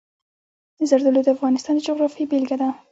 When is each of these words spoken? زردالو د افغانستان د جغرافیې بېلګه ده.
زردالو 0.89 1.21
د 1.23 1.27
افغانستان 1.35 1.73
د 1.75 1.79
جغرافیې 1.87 2.25
بېلګه 2.31 2.55
ده. 2.61 2.67